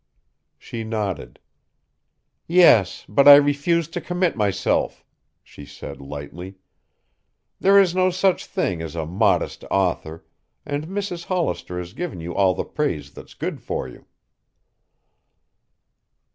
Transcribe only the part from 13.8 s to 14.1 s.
you."